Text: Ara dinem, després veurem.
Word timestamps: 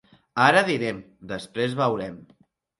Ara 0.45 0.63
dinem, 0.69 1.03
després 1.35 1.79
veurem. 1.85 2.19